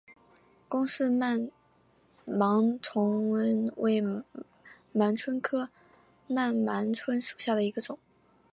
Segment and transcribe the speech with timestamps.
[0.67, 1.51] 龚氏曼
[2.25, 4.23] 盲蝽为盲
[5.15, 5.69] 蝽科
[6.25, 7.99] 曼盲蝽属下的一个种。